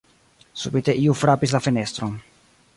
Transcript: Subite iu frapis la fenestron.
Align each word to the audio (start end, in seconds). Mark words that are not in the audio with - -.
Subite 0.61 0.95
iu 1.03 1.17
frapis 1.21 1.55
la 1.57 1.63
fenestron. 1.69 2.17